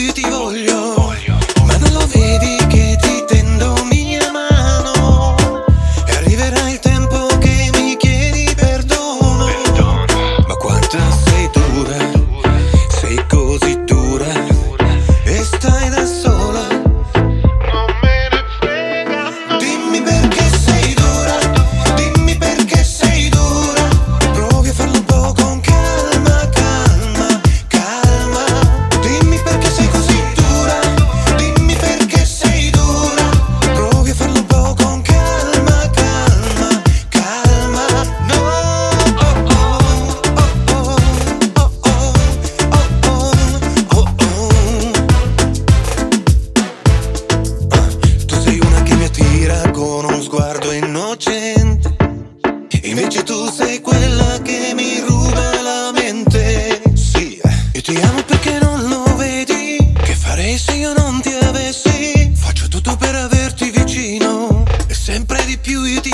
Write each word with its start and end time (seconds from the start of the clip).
io 0.00 0.12
ti 0.12 0.28
voglio. 0.28 0.94
Ma 1.64 1.76
non 1.76 1.92
lo 1.92 2.06
vedi 2.06 2.56
che 2.68 2.96
ti 3.00 3.24
tendo 3.26 3.74
mia 3.84 4.30
mano 4.32 5.34
E 6.06 6.16
arriverà 6.16 6.68
il 6.70 6.78
tempo 6.78 6.89
Che 52.92 53.22
tu 53.24 53.50
sei 53.50 53.80
quella 53.80 54.40
che 54.42 54.72
mi 54.74 55.00
ruba 55.00 55.62
la 55.62 55.90
mente. 55.92 56.82
Sì, 56.94 57.40
io 57.72 57.80
ti 57.80 57.96
amo 57.96 58.22
perché 58.22 58.58
non 58.60 58.88
lo 58.88 59.16
vedi. 59.16 59.92
Che 60.00 60.14
farei 60.14 60.56
se 60.58 60.72
io 60.72 60.92
non 60.92 61.20
ti 61.20 61.32
avessi? 61.32 62.32
Faccio 62.34 62.68
tutto 62.68 62.96
per 62.96 63.14
averti 63.14 63.70
vicino. 63.70 64.64
E 64.86 64.94
sempre 64.94 65.44
di 65.46 65.56
più 65.56 65.82
io 65.84 66.00
ti 66.00 66.10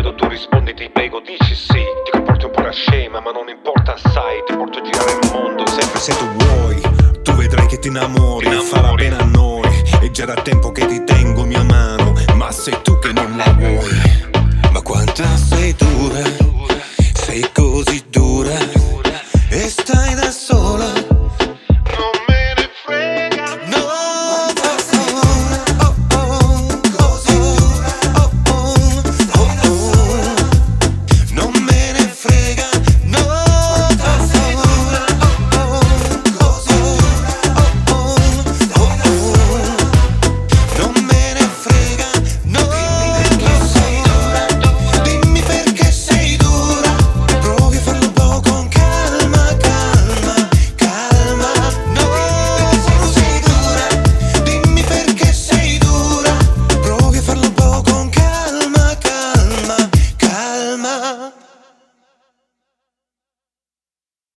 chiedo, 0.00 0.14
tu 0.14 0.26
rispondi, 0.28 0.74
ti 0.74 0.88
prego, 0.90 1.20
dici 1.20 1.54
sì. 1.54 1.82
Ti 2.04 2.10
comporti 2.12 2.46
un 2.46 2.50
po' 2.52 2.62
da 2.62 2.70
scema, 2.70 3.20
ma 3.20 3.30
non 3.30 3.48
importa 3.48 3.94
assai. 3.94 4.42
Ti 4.46 4.56
porto 4.56 4.78
a 4.78 4.82
girare 4.82 5.12
il 5.12 5.30
mondo 5.32 5.66
sempre 5.66 6.00
Se 6.00 6.16
tu 6.16 6.26
vuoi, 6.38 6.80
tu 7.22 7.32
vedrai 7.32 7.66
che 7.66 7.78
ti 7.78 7.88
innamori, 7.88 8.46
Ti 8.46 8.52
innamori. 8.52 8.68
farà 8.68 8.94
bene 8.94 9.16
a 9.16 9.24
noi. 9.24 9.68
È 10.00 10.10
già 10.10 10.24
da 10.24 10.34
tempo 10.34 10.72
che 10.72 10.86
ti 10.86 11.04
tengo 11.04 11.44
mia 11.44 11.62
mano, 11.62 12.14
ma 12.34 12.49